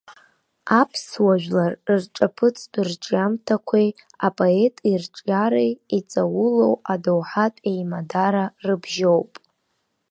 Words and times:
Аԥсуа 0.79 1.33
жәлар 1.41 1.73
рҿаԥыцтә 2.01 2.79
рҿиамҭақәеи 2.87 3.89
апоет 4.27 4.75
ирҿиареи 4.91 5.71
иҵаулоу 5.97 6.75
адоуҳатә 6.93 7.61
еимадара 7.71 8.45
рыбжьоуп. 8.65 9.31